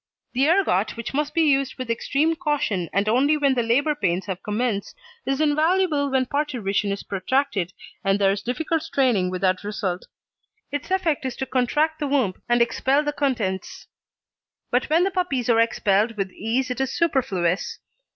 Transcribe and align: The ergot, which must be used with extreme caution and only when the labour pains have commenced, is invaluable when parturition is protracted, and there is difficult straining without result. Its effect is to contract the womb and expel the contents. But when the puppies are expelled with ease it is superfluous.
The 0.33 0.49
ergot, 0.49 0.97
which 0.97 1.13
must 1.13 1.35
be 1.35 1.43
used 1.43 1.75
with 1.77 1.91
extreme 1.91 2.35
caution 2.35 2.89
and 2.91 3.07
only 3.07 3.37
when 3.37 3.53
the 3.53 3.61
labour 3.61 3.93
pains 3.93 4.25
have 4.25 4.41
commenced, 4.41 4.95
is 5.27 5.39
invaluable 5.39 6.09
when 6.09 6.25
parturition 6.25 6.91
is 6.91 7.03
protracted, 7.03 7.71
and 8.03 8.17
there 8.17 8.31
is 8.31 8.41
difficult 8.41 8.81
straining 8.81 9.29
without 9.29 9.63
result. 9.63 10.07
Its 10.71 10.89
effect 10.89 11.23
is 11.23 11.35
to 11.35 11.45
contract 11.45 11.99
the 11.99 12.07
womb 12.07 12.33
and 12.49 12.63
expel 12.63 13.03
the 13.03 13.13
contents. 13.13 13.85
But 14.71 14.89
when 14.89 15.03
the 15.03 15.11
puppies 15.11 15.51
are 15.51 15.59
expelled 15.59 16.17
with 16.17 16.31
ease 16.31 16.71
it 16.71 16.81
is 16.81 16.91
superfluous. 16.91 17.77